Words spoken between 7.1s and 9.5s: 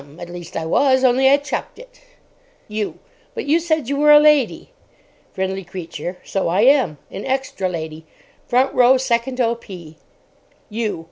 An extra lady—front row, second